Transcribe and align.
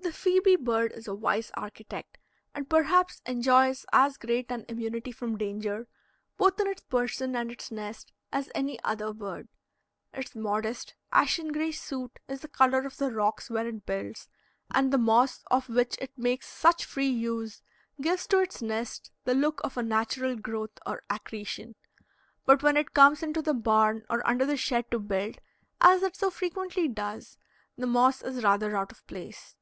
The 0.00 0.12
phoebe 0.12 0.54
bird 0.54 0.92
is 0.92 1.08
a 1.08 1.14
wise 1.16 1.50
architect, 1.54 2.16
and 2.54 2.70
perhaps 2.70 3.20
enjoys 3.26 3.84
as 3.92 4.16
great 4.16 4.52
an 4.52 4.64
immunity 4.68 5.10
from 5.10 5.36
danger, 5.36 5.88
both 6.36 6.60
in 6.60 6.68
its 6.68 6.80
person 6.82 7.34
and 7.34 7.50
its 7.50 7.72
nest, 7.72 8.12
as 8.32 8.48
any 8.54 8.78
other 8.84 9.12
bird. 9.12 9.48
Its 10.14 10.36
modest, 10.36 10.94
ashen 11.10 11.48
gray 11.50 11.72
suit 11.72 12.20
is 12.28 12.40
the 12.40 12.46
color 12.48 12.82
of 12.86 12.98
the 12.98 13.10
rocks 13.10 13.50
where 13.50 13.66
it 13.66 13.84
builds, 13.84 14.28
and 14.72 14.92
the 14.92 14.96
moss 14.98 15.42
of 15.50 15.68
which 15.68 15.96
it 16.00 16.16
makes 16.16 16.46
such 16.46 16.84
free 16.84 17.10
use 17.10 17.60
gives 18.00 18.28
to 18.28 18.38
its 18.38 18.62
nest 18.62 19.10
the 19.24 19.34
look 19.34 19.60
of 19.64 19.76
a 19.76 19.82
natural 19.82 20.36
growth 20.36 20.78
or 20.86 21.02
accretion. 21.10 21.74
But 22.44 22.62
when 22.62 22.76
it 22.76 22.94
comes 22.94 23.24
into 23.24 23.42
the 23.42 23.54
barn 23.54 24.04
or 24.08 24.24
under 24.26 24.46
the 24.46 24.56
shed 24.56 24.88
to 24.92 25.00
build, 25.00 25.38
as 25.80 26.04
it 26.04 26.14
so 26.14 26.30
frequently 26.30 26.86
does, 26.86 27.36
the 27.76 27.88
moss 27.88 28.22
is 28.22 28.44
rather 28.44 28.76
out 28.76 28.92
of 28.92 29.04
place. 29.08 29.56